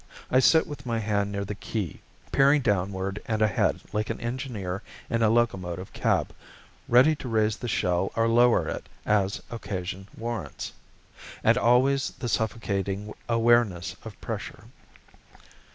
I 0.31 0.39
sit 0.39 0.65
with 0.65 0.83
my 0.83 0.97
hand 0.97 1.31
near 1.31 1.45
the 1.45 1.53
key, 1.53 2.01
peering 2.31 2.61
downward 2.63 3.21
and 3.27 3.39
ahead 3.43 3.81
like 3.93 4.09
an 4.09 4.19
engineer 4.19 4.81
in 5.11 5.21
a 5.21 5.29
locomotive 5.29 5.93
cab, 5.93 6.33
ready 6.87 7.15
to 7.17 7.29
raise 7.29 7.57
the 7.57 7.67
shell 7.67 8.11
or 8.15 8.27
lower 8.27 8.67
it 8.67 8.89
as 9.05 9.43
occasion 9.51 10.07
warrants. 10.17 10.73
And 11.43 11.55
always 11.55 12.09
the 12.17 12.29
suffocating 12.29 13.13
awareness 13.29 13.95
of 14.03 14.19
pressure.... 14.21 14.63